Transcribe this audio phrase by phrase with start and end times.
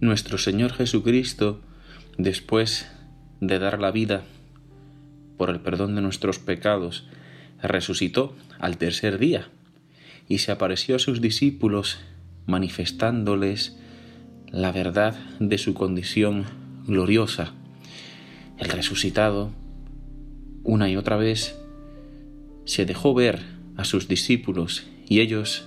[0.00, 1.60] Nuestro Señor Jesucristo,
[2.18, 2.86] después
[3.40, 4.24] de dar la vida
[5.36, 7.06] por el perdón de nuestros pecados,
[7.62, 9.48] resucitó al tercer día
[10.28, 12.00] y se apareció a sus discípulos
[12.46, 13.76] manifestándoles
[14.50, 16.44] la verdad de su condición
[16.86, 17.52] gloriosa.
[18.58, 19.52] El resucitado,
[20.64, 21.56] una y otra vez,
[22.64, 23.40] se dejó ver
[23.76, 25.66] a sus discípulos y ellos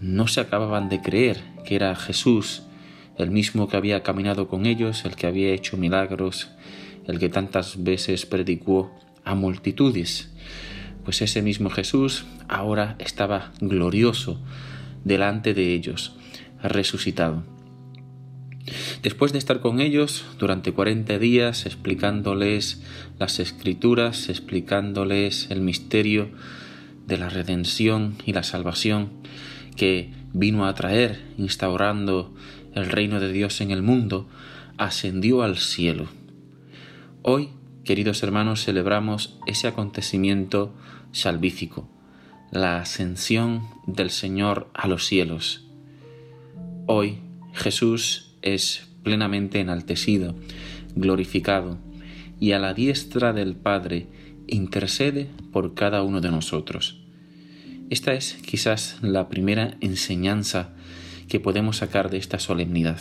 [0.00, 2.62] no se acababan de creer que era Jesús,
[3.22, 6.50] el mismo que había caminado con ellos, el que había hecho milagros,
[7.06, 8.92] el que tantas veces predicó
[9.24, 10.30] a multitudes.
[11.04, 14.40] Pues ese mismo Jesús ahora estaba glorioso
[15.04, 16.14] delante de ellos,
[16.62, 17.42] resucitado.
[19.02, 22.82] Después de estar con ellos durante cuarenta días explicándoles
[23.18, 26.30] las escrituras, explicándoles el misterio
[27.06, 29.10] de la redención y la salvación
[29.74, 32.34] que vino a traer, instaurando
[32.74, 34.28] el reino de Dios en el mundo,
[34.78, 36.06] ascendió al cielo.
[37.22, 37.50] Hoy,
[37.84, 40.74] queridos hermanos, celebramos ese acontecimiento
[41.12, 41.88] salvífico,
[42.50, 45.66] la ascensión del Señor a los cielos.
[46.86, 47.18] Hoy
[47.52, 50.34] Jesús es plenamente enaltecido,
[50.94, 51.78] glorificado,
[52.40, 54.08] y a la diestra del Padre
[54.48, 57.00] intercede por cada uno de nosotros.
[57.88, 60.74] Esta es quizás la primera enseñanza
[61.32, 63.00] que podemos sacar de esta solemnidad.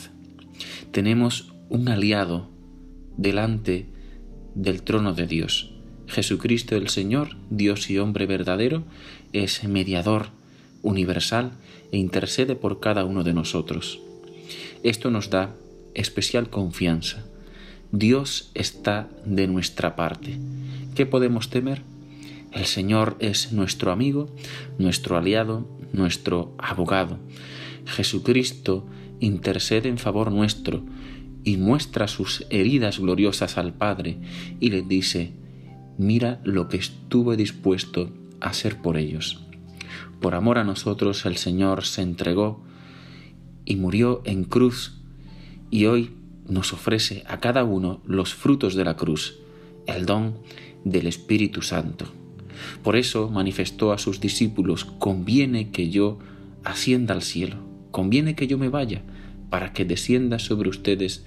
[0.91, 2.47] Tenemos un aliado
[3.17, 3.87] delante
[4.55, 5.73] del trono de Dios.
[6.07, 8.85] Jesucristo el Señor, Dios y hombre verdadero,
[9.33, 10.29] es mediador
[10.81, 11.51] universal
[11.91, 13.99] e intercede por cada uno de nosotros.
[14.81, 15.53] Esto nos da
[15.93, 17.25] especial confianza.
[17.91, 20.39] Dios está de nuestra parte.
[20.95, 21.81] ¿Qué podemos temer?
[22.53, 24.33] El Señor es nuestro amigo,
[24.77, 27.19] nuestro aliado, nuestro abogado.
[27.85, 28.85] Jesucristo
[29.19, 30.83] intercede en favor nuestro
[31.43, 34.17] y muestra sus heridas gloriosas al Padre
[34.59, 35.33] y le dice,
[35.97, 39.45] mira lo que estuve dispuesto a hacer por ellos.
[40.19, 42.63] Por amor a nosotros el Señor se entregó
[43.65, 44.97] y murió en cruz
[45.69, 46.11] y hoy
[46.47, 49.39] nos ofrece a cada uno los frutos de la cruz,
[49.87, 50.37] el don
[50.83, 52.05] del Espíritu Santo.
[52.83, 56.19] Por eso manifestó a sus discípulos, conviene que yo
[56.63, 57.57] ascienda al cielo,
[57.91, 59.01] conviene que yo me vaya,
[59.49, 61.23] para que descienda sobre ustedes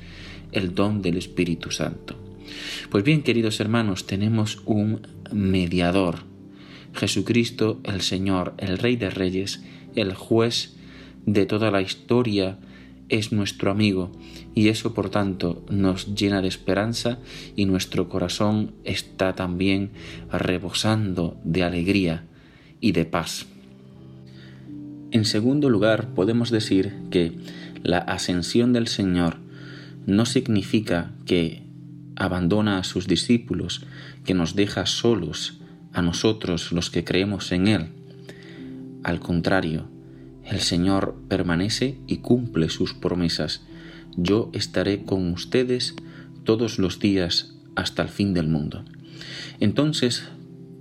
[0.53, 2.17] el don del Espíritu Santo.
[2.91, 6.21] Pues bien, queridos hermanos, tenemos un mediador,
[6.95, 9.63] Jesucristo el Señor, el Rey de Reyes,
[9.95, 10.77] el juez
[11.27, 12.59] de toda la historia,
[13.09, 14.13] es nuestro amigo
[14.55, 17.19] y eso por tanto nos llena de esperanza
[17.55, 19.91] y nuestro corazón está también
[20.33, 22.25] rebosando de alegría
[22.81, 23.47] y de paz.
[25.15, 27.31] En segundo lugar, podemos decir que
[27.85, 29.37] la ascensión del Señor
[30.07, 31.63] no significa que
[32.17, 33.87] abandona a sus discípulos,
[34.25, 35.61] que nos deja solos
[35.93, 37.87] a nosotros los que creemos en Él.
[39.05, 39.87] Al contrario,
[40.47, 43.63] el Señor permanece y cumple sus promesas.
[44.17, 45.95] Yo estaré con ustedes
[46.43, 48.85] todos los días hasta el fin del mundo.
[49.61, 50.25] Entonces,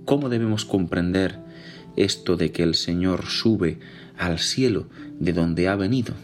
[0.04, 1.43] ¿cómo debemos comprender
[1.96, 3.78] esto de que el Señor sube
[4.16, 4.88] al cielo
[5.18, 6.14] de donde ha venido?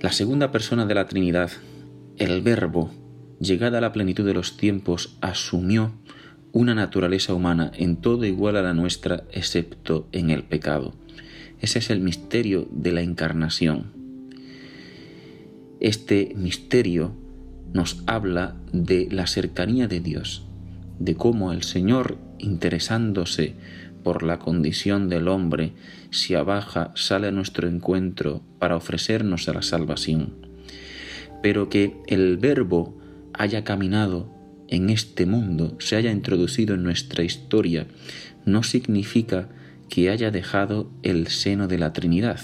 [0.00, 1.50] La segunda persona de la Trinidad,
[2.18, 2.90] el Verbo,
[3.40, 5.92] llegada a la plenitud de los tiempos, asumió
[6.52, 10.94] una naturaleza humana en todo igual a la nuestra, excepto en el pecado.
[11.60, 13.92] Ese es el misterio de la encarnación.
[15.80, 17.14] Este misterio
[17.72, 20.46] nos habla de la cercanía de Dios,
[20.98, 23.54] de cómo el Señor, interesándose
[24.02, 25.72] por la condición del hombre,
[26.10, 30.34] se abaja, sale a nuestro encuentro para ofrecernos a la salvación.
[31.42, 32.96] Pero que el Verbo
[33.32, 34.32] haya caminado
[34.68, 37.86] en este mundo, se haya introducido en nuestra historia,
[38.44, 39.48] no significa
[39.88, 42.40] que haya dejado el seno de la Trinidad.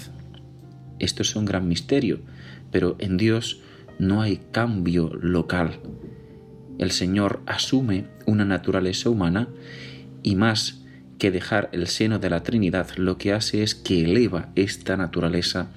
[0.99, 2.19] Esto es un gran misterio,
[2.71, 3.61] pero en Dios
[3.99, 5.79] no hay cambio local.
[6.79, 9.47] El Señor asume una naturaleza humana
[10.23, 10.81] y más
[11.17, 15.71] que dejar el seno de la Trinidad, lo que hace es que eleva esta naturaleza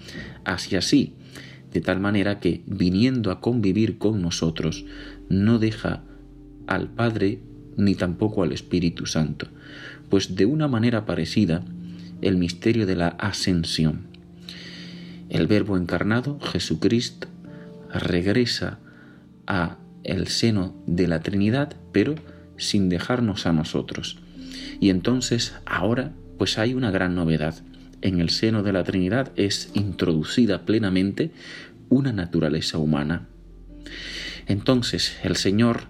[0.44, 1.14] hacia sí,
[1.72, 4.84] de tal manera que, viniendo a convivir con nosotros,
[5.28, 6.02] no deja
[6.66, 7.40] al Padre
[7.76, 9.46] ni tampoco al Espíritu Santo,
[10.08, 11.62] pues de una manera parecida
[12.22, 14.06] el misterio de la ascensión.
[15.28, 17.28] El Verbo encarnado, Jesucristo,
[17.92, 18.78] regresa
[19.46, 22.14] a el seno de la Trinidad, pero
[22.56, 24.18] sin dejarnos a nosotros.
[24.80, 27.54] Y entonces ahora pues hay una gran novedad.
[28.02, 31.32] en el seno de la Trinidad es introducida plenamente
[31.88, 33.26] una naturaleza humana.
[34.46, 35.84] Entonces el Señor,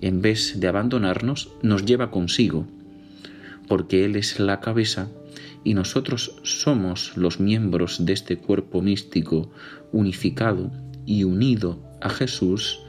[0.00, 2.66] en vez de abandonarnos, nos lleva consigo,
[3.68, 5.08] porque Él es la cabeza
[5.62, 9.52] y nosotros somos los miembros de este cuerpo místico
[9.92, 10.72] unificado
[11.06, 12.80] y unido a Jesús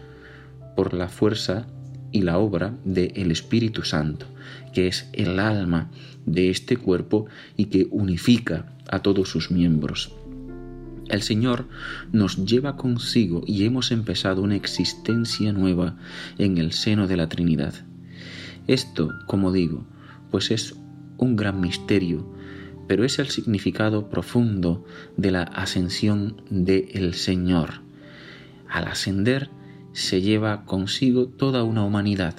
[0.76, 1.68] por la fuerza
[2.12, 4.28] y la obra del Espíritu Santo,
[4.74, 5.90] que es el alma
[6.26, 7.26] de este cuerpo
[7.58, 10.14] y que unifica a todos sus miembros.
[11.10, 11.68] El Señor
[12.12, 15.98] nos lleva consigo y hemos empezado una existencia nueva
[16.38, 17.74] en el seno de la Trinidad.
[18.68, 19.86] Esto, como digo,
[20.32, 20.76] pues es
[21.18, 22.34] un gran misterio,
[22.88, 24.86] pero es el significado profundo
[25.18, 27.82] de la ascensión del el Señor.
[28.70, 29.50] Al ascender
[29.94, 32.36] se lleva consigo toda una humanidad.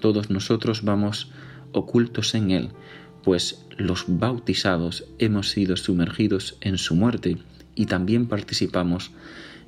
[0.00, 1.30] Todos nosotros vamos
[1.72, 2.70] ocultos en Él,
[3.22, 7.38] pues los bautizados hemos sido sumergidos en su muerte
[7.74, 9.12] y también participamos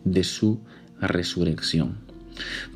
[0.04, 0.60] de su
[1.00, 1.98] resurrección.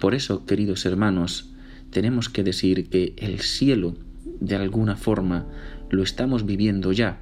[0.00, 1.50] Por eso, queridos hermanos,
[1.90, 3.94] tenemos que decir que el cielo,
[4.40, 5.46] de alguna forma,
[5.90, 7.20] lo estamos viviendo ya,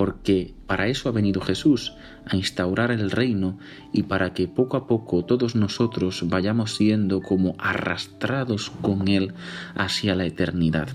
[0.00, 1.92] porque para eso ha venido Jesús,
[2.24, 3.58] a instaurar el reino
[3.92, 9.34] y para que poco a poco todos nosotros vayamos siendo como arrastrados con Él
[9.74, 10.88] hacia la eternidad.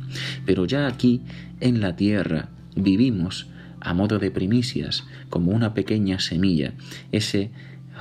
[0.48, 1.22] Pero ya aquí,
[1.60, 3.46] en la tierra, vivimos
[3.80, 6.74] a modo de primicias, como una pequeña semilla,
[7.12, 7.52] ese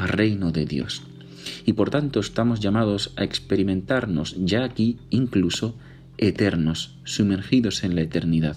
[0.00, 1.03] reino de Dios.
[1.67, 5.77] Y por tanto estamos llamados a experimentarnos ya aquí incluso
[6.17, 8.57] eternos, sumergidos en la eternidad,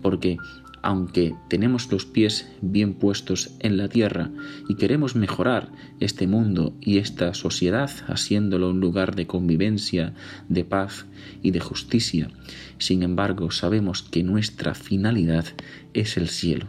[0.00, 0.38] porque
[0.82, 4.30] aunque tenemos los pies bien puestos en la tierra
[4.68, 5.70] y queremos mejorar
[6.00, 10.14] este mundo y esta sociedad, haciéndolo un lugar de convivencia,
[10.48, 11.06] de paz
[11.42, 12.30] y de justicia,
[12.78, 15.46] sin embargo sabemos que nuestra finalidad
[15.94, 16.68] es el cielo.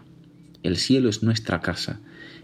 [0.61, 1.99] El cielo es nuestra casa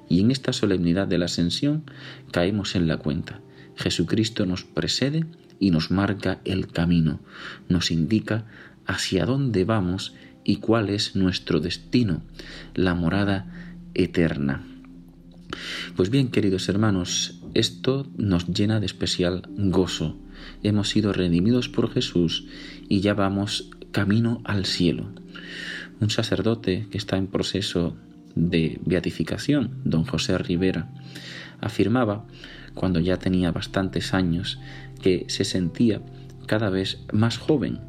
[0.10, 1.84] y en esta solemnidad de la ascensión
[2.32, 3.42] caemos en la cuenta.
[3.76, 5.26] Jesucristo nos precede
[5.60, 7.20] y nos marca el camino,
[7.70, 8.46] nos indica
[8.86, 10.16] hacia dónde vamos
[10.50, 12.24] y cuál es nuestro destino,
[12.74, 13.46] la morada
[13.94, 14.64] eterna.
[15.96, 20.18] Pues bien, queridos hermanos, esto nos llena de especial gozo.
[20.64, 22.48] Hemos sido redimidos por Jesús
[22.88, 25.12] y ya vamos camino al cielo.
[26.00, 27.96] Un sacerdote que está en proceso
[28.34, 30.90] de beatificación, don José Rivera,
[31.62, 32.26] afirmaba,
[32.74, 34.60] cuando ya tenía bastantes años,
[35.00, 36.02] que se sentía
[36.48, 37.82] cada vez más joven,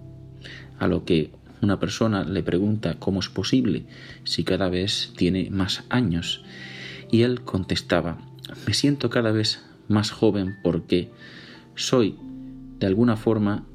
[0.79, 3.85] a lo que una persona le pregunta cómo es posible
[4.25, 6.43] si cada vez tiene más años.
[7.11, 8.19] Y él contestaba,
[8.67, 11.11] me siento cada vez más joven porque
[11.75, 12.17] soy,
[12.79, 13.67] de alguna forma,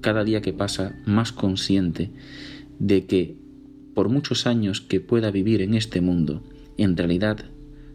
[0.00, 2.10] cada día que pasa más consciente
[2.78, 3.36] de que
[3.94, 6.42] por muchos años que pueda vivir en este mundo,
[6.76, 7.44] en realidad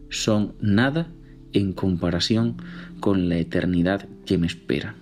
[0.10, 1.10] son nada
[1.54, 2.58] en comparación
[3.00, 4.96] con la eternidad que me espera.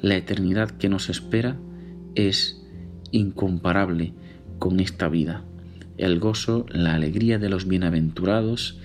[0.00, 1.56] La eternidad que nos espera
[2.14, 2.61] es
[3.12, 4.12] incomparable
[4.58, 5.44] con esta vida.
[5.98, 8.78] El gozo, la alegría de los bienaventurados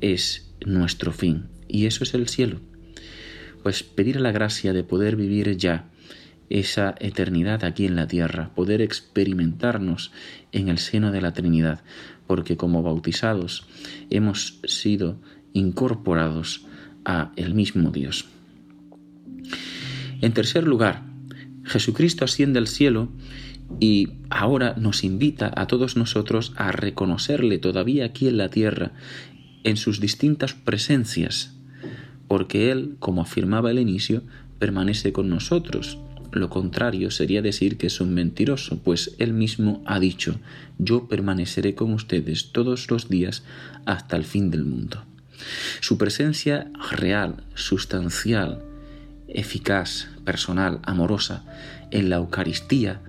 [0.00, 2.60] es nuestro fin y eso es el cielo.
[3.62, 5.88] Pues pedir la gracia de poder vivir ya
[6.48, 10.12] esa eternidad aquí en la tierra, poder experimentarnos
[10.52, 11.82] en el seno de la Trinidad,
[12.26, 13.66] porque como bautizados
[14.10, 15.18] hemos sido
[15.52, 16.66] incorporados
[17.04, 18.26] a el mismo Dios.
[20.20, 21.02] En tercer lugar,
[21.64, 23.08] Jesucristo asciende al cielo
[23.80, 28.92] y ahora nos invita a todos nosotros a reconocerle todavía aquí en la tierra
[29.64, 31.54] en sus distintas presencias,
[32.28, 34.22] porque Él, como afirmaba el inicio,
[34.58, 35.98] permanece con nosotros.
[36.32, 40.38] Lo contrario sería decir que es un mentiroso, pues Él mismo ha dicho,
[40.78, 43.42] yo permaneceré con ustedes todos los días
[43.86, 45.02] hasta el fin del mundo.
[45.80, 48.62] Su presencia real, sustancial,
[49.28, 51.44] eficaz, personal, amorosa,
[51.90, 53.00] en la Eucaristía,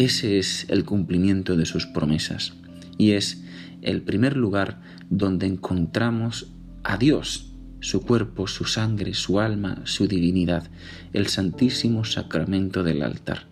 [0.00, 2.54] ese es el cumplimiento de sus promesas
[2.96, 3.42] y es
[3.82, 4.80] el primer lugar
[5.10, 6.46] donde encontramos
[6.84, 10.70] a Dios, su cuerpo, su sangre, su alma, su divinidad,
[11.12, 13.44] el santísimo sacramento del altar.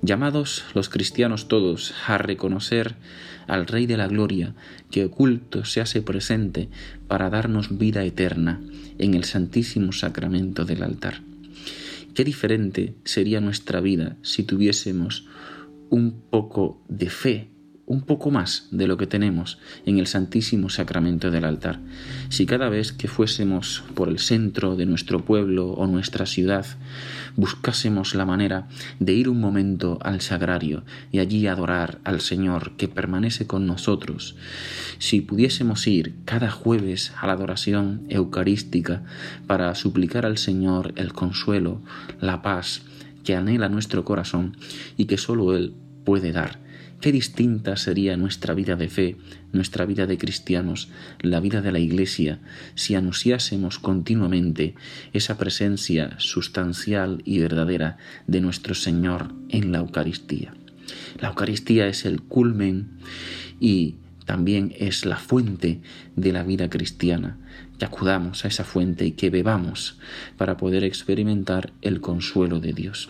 [0.00, 2.94] Llamados los cristianos todos a reconocer
[3.48, 4.54] al Rey de la Gloria,
[4.92, 6.68] que oculto se hace presente
[7.08, 8.60] para darnos vida eterna
[8.98, 11.20] en el santísimo sacramento del altar.
[12.18, 15.28] Qué diferente sería nuestra vida si tuviésemos
[15.88, 17.52] un poco de fe
[17.88, 21.80] un poco más de lo que tenemos en el Santísimo Sacramento del altar.
[22.28, 26.66] Si cada vez que fuésemos por el centro de nuestro pueblo o nuestra ciudad
[27.34, 28.68] buscásemos la manera
[29.00, 34.36] de ir un momento al sagrario y allí adorar al Señor que permanece con nosotros,
[34.98, 39.02] si pudiésemos ir cada jueves a la adoración eucarística
[39.46, 41.80] para suplicar al Señor el consuelo,
[42.20, 42.82] la paz
[43.24, 44.56] que anhela nuestro corazón
[44.96, 46.58] y que sólo Él puede dar,
[47.00, 49.16] Qué distinta sería nuestra vida de fe,
[49.52, 50.88] nuestra vida de cristianos,
[51.20, 52.40] la vida de la Iglesia,
[52.74, 54.74] si anunciásemos continuamente
[55.12, 60.54] esa presencia sustancial y verdadera de nuestro Señor en la Eucaristía.
[61.20, 62.98] La Eucaristía es el culmen
[63.60, 63.94] y
[64.28, 65.80] también es la fuente
[66.14, 67.38] de la vida cristiana,
[67.78, 69.96] que acudamos a esa fuente y que bebamos
[70.36, 73.08] para poder experimentar el consuelo de Dios.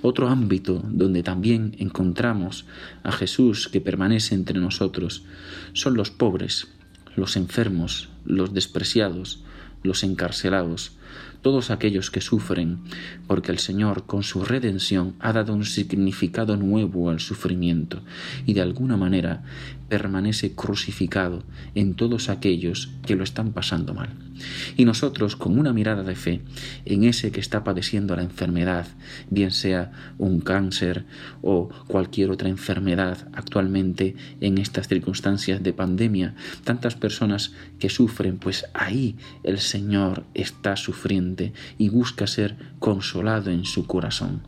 [0.00, 2.66] Otro ámbito donde también encontramos
[3.02, 5.24] a Jesús que permanece entre nosotros
[5.72, 6.68] son los pobres,
[7.16, 9.42] los enfermos, los despreciados,
[9.82, 10.92] los encarcelados,
[11.42, 12.78] todos aquellos que sufren,
[13.26, 18.02] porque el Señor con su redención ha dado un significado nuevo al sufrimiento
[18.46, 19.42] y de alguna manera
[19.88, 21.42] permanece crucificado
[21.74, 24.29] en todos aquellos que lo están pasando mal.
[24.76, 26.42] Y nosotros, con una mirada de fe
[26.84, 28.86] en ese que está padeciendo la enfermedad,
[29.30, 31.04] bien sea un cáncer
[31.42, 38.66] o cualquier otra enfermedad actualmente en estas circunstancias de pandemia, tantas personas que sufren, pues
[38.74, 44.42] ahí el Señor está sufriente y busca ser consolado en su corazón.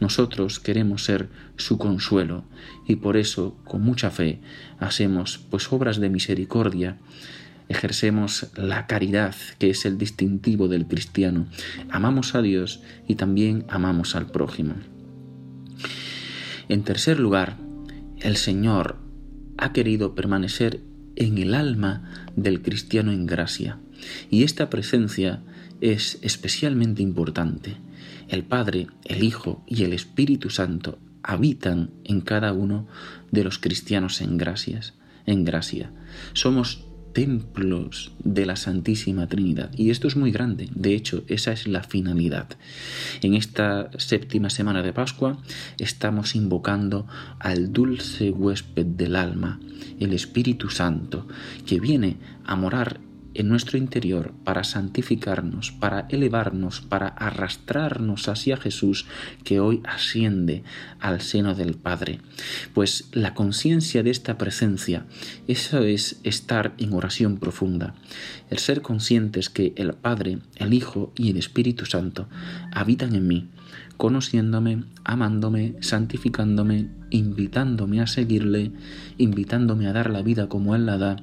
[0.00, 2.44] Nosotros queremos ser su consuelo
[2.86, 4.40] y por eso, con mucha fe,
[4.78, 6.98] hacemos pues obras de misericordia,
[7.68, 11.46] ejercemos la caridad, que es el distintivo del cristiano.
[11.90, 14.74] Amamos a Dios y también amamos al prójimo.
[16.68, 17.56] En tercer lugar,
[18.20, 18.96] el Señor
[19.58, 20.80] ha querido permanecer
[21.16, 23.78] en el alma del cristiano en gracia.
[24.30, 25.42] Y esta presencia
[25.80, 27.76] es especialmente importante.
[28.28, 32.86] El Padre, el Hijo y el Espíritu Santo habitan en cada uno
[33.30, 34.94] de los cristianos en gracias,
[35.26, 35.90] en gracia.
[36.32, 39.70] Somos templos de la Santísima Trinidad.
[39.74, 40.68] Y esto es muy grande.
[40.74, 42.48] De hecho, esa es la finalidad.
[43.22, 45.38] En esta séptima semana de Pascua
[45.78, 47.06] estamos invocando
[47.38, 49.60] al dulce huésped del alma,
[50.00, 51.26] el Espíritu Santo,
[51.64, 53.00] que viene a morar
[53.34, 59.06] en nuestro interior para santificarnos, para elevarnos, para arrastrarnos hacia Jesús
[59.44, 60.62] que hoy asciende
[61.00, 62.20] al seno del Padre.
[62.72, 65.04] Pues la conciencia de esta presencia,
[65.48, 67.94] eso es estar en oración profunda,
[68.50, 72.28] el ser conscientes que el Padre, el Hijo y el Espíritu Santo
[72.72, 73.48] habitan en mí,
[73.96, 78.72] conociéndome, amándome, santificándome, invitándome a seguirle,
[79.18, 81.16] invitándome a dar la vida como Él la da,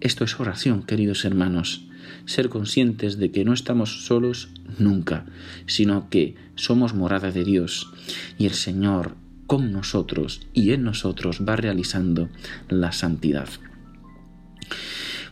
[0.00, 1.84] esto es oración, queridos hermanos.
[2.24, 5.26] Ser conscientes de que no estamos solos nunca,
[5.66, 7.90] sino que somos morada de Dios
[8.38, 12.28] y el Señor con nosotros y en nosotros va realizando
[12.68, 13.48] la santidad.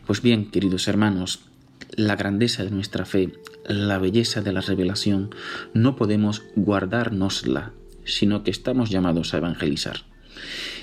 [0.07, 1.41] Pues bien, queridos hermanos,
[1.95, 3.33] la grandeza de nuestra fe,
[3.67, 5.31] la belleza de la revelación,
[5.75, 7.73] no podemos guardárnosla,
[8.05, 10.16] sino que estamos llamados a evangelizar.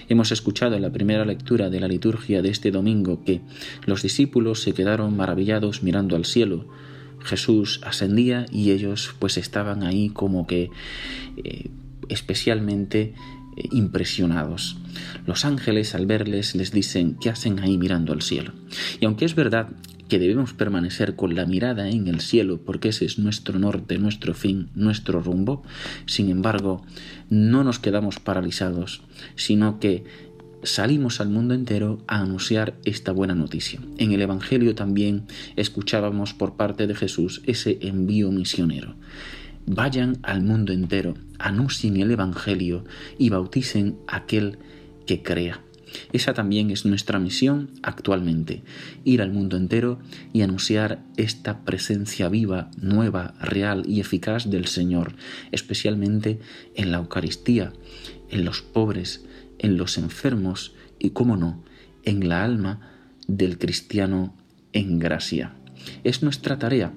[0.10, 3.42] Hemos escuchado en la primera lectura de la liturgia de este domingo que
[3.86, 6.68] los discípulos se quedaron maravillados mirando al cielo.
[7.24, 10.70] Jesús ascendía y ellos pues estaban ahí como que
[11.38, 11.70] eh,
[12.10, 13.14] especialmente
[13.56, 14.78] eh, impresionados.
[15.26, 18.52] Los ángeles al verles les dicen, ¿qué hacen ahí mirando al cielo?
[19.00, 19.70] Y aunque es verdad
[20.08, 24.34] que debemos permanecer con la mirada en el cielo porque ese es nuestro norte, nuestro
[24.34, 25.64] fin, nuestro rumbo.
[26.06, 26.84] Sin embargo,
[27.30, 29.02] no nos quedamos paralizados,
[29.36, 30.04] sino que
[30.64, 33.80] salimos al mundo entero a anunciar esta buena noticia.
[33.98, 38.96] En el Evangelio también escuchábamos por parte de Jesús ese envío misionero.
[39.66, 42.84] Vayan al mundo entero, anuncien el Evangelio
[43.18, 44.58] y bauticen a aquel
[45.06, 45.62] que crea.
[46.12, 48.64] Esa también es nuestra misión actualmente,
[49.04, 50.00] ir al mundo entero
[50.32, 55.16] y anunciar esta presencia viva, nueva, real y eficaz del Señor,
[55.52, 56.40] especialmente
[56.76, 57.74] en la Eucaristía,
[58.30, 59.26] en los pobres,
[59.60, 61.64] en los enfermos y, cómo no,
[62.04, 62.92] en la alma
[63.28, 64.36] del cristiano
[64.74, 65.54] en gracia.
[66.04, 66.94] Es nuestra tarea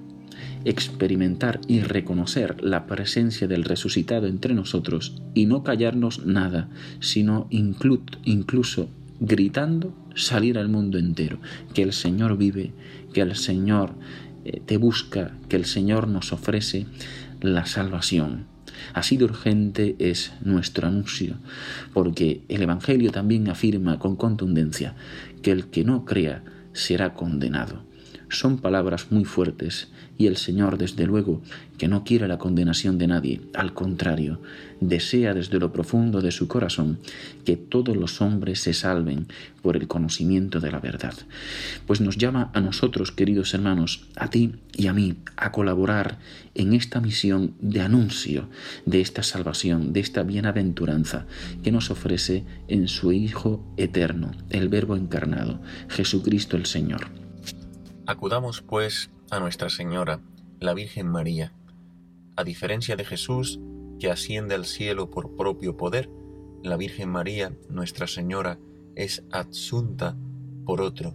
[0.66, 6.68] experimentar y reconocer la presencia del resucitado entre nosotros y no callarnos nada,
[6.98, 11.38] sino incluso gritando salir al mundo entero,
[11.72, 12.72] que el Señor vive,
[13.12, 13.94] que el Señor
[14.44, 16.86] eh, te busca, que el Señor nos ofrece
[17.40, 18.46] la salvación.
[18.92, 21.36] Así de urgente es nuestro anuncio,
[21.94, 24.96] porque el Evangelio también afirma con contundencia
[25.42, 26.42] que el que no crea
[26.72, 27.84] será condenado.
[28.28, 31.42] Son palabras muy fuertes y el Señor, desde luego,
[31.78, 34.40] que no quiere la condenación de nadie, al contrario,
[34.80, 36.98] desea desde lo profundo de su corazón
[37.44, 39.26] que todos los hombres se salven
[39.62, 41.14] por el conocimiento de la verdad.
[41.86, 46.18] Pues nos llama a nosotros, queridos hermanos, a ti y a mí, a colaborar
[46.54, 48.48] en esta misión de anuncio
[48.86, 51.26] de esta salvación, de esta bienaventuranza
[51.62, 57.25] que nos ofrece en su Hijo eterno, el Verbo encarnado, Jesucristo el Señor.
[58.08, 60.20] Acudamos, pues, a Nuestra Señora,
[60.60, 61.52] la Virgen María.
[62.36, 63.58] A diferencia de Jesús,
[63.98, 66.08] que asciende al cielo por propio poder,
[66.62, 68.60] la Virgen María, Nuestra Señora,
[68.94, 70.16] es adsunta
[70.64, 71.14] por otro,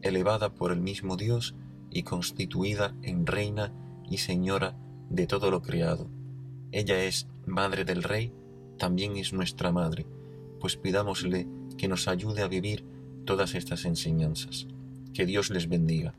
[0.00, 1.56] elevada por el mismo Dios
[1.90, 3.72] y constituida en reina
[4.08, 4.76] y señora
[5.10, 6.08] de todo lo creado.
[6.70, 8.32] Ella es Madre del Rey,
[8.78, 10.06] también es nuestra Madre,
[10.60, 12.84] pues pidámosle que nos ayude a vivir
[13.24, 14.68] todas estas enseñanzas.
[15.12, 16.14] Que Dios les bendiga.